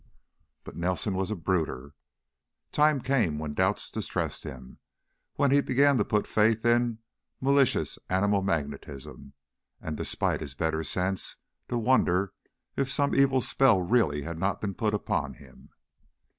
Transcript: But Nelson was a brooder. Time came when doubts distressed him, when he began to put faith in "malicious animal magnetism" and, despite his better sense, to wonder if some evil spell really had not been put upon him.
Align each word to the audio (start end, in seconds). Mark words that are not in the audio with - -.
But 0.63 0.75
Nelson 0.75 1.13
was 1.13 1.29
a 1.29 1.35
brooder. 1.35 1.93
Time 2.71 3.01
came 3.01 3.37
when 3.37 3.53
doubts 3.53 3.91
distressed 3.91 4.41
him, 4.45 4.79
when 5.35 5.51
he 5.51 5.61
began 5.61 5.97
to 5.97 6.03
put 6.03 6.25
faith 6.25 6.65
in 6.65 6.97
"malicious 7.39 7.99
animal 8.09 8.41
magnetism" 8.41 9.33
and, 9.79 9.95
despite 9.95 10.41
his 10.41 10.55
better 10.55 10.83
sense, 10.83 11.35
to 11.69 11.77
wonder 11.77 12.33
if 12.75 12.89
some 12.89 13.13
evil 13.13 13.41
spell 13.41 13.79
really 13.83 14.23
had 14.23 14.39
not 14.39 14.59
been 14.59 14.73
put 14.73 14.95
upon 14.95 15.35
him. 15.35 15.69